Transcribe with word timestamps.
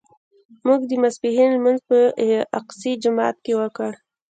موږ 0.65 0.81
د 0.87 0.91
ماسپښین 1.01 1.49
لمونځ 1.55 1.79
په 1.89 1.97
اقصی 2.59 2.91
جومات 3.03 3.35
کې 3.45 3.53
وکړ. 3.61 3.91